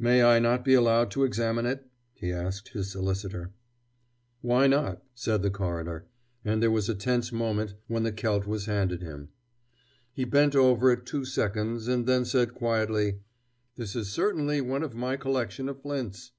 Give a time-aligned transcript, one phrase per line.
[0.00, 3.52] "May I not be allowed to examine it?" he asked his solicitor.
[4.40, 6.04] "Why not?" said the coroner,
[6.44, 9.28] and there was a tense moment when the celt was handed him.
[10.12, 13.20] He bent over it two seconds, and then said quietly:
[13.76, 16.32] "This is certainly one of my collection of flints!"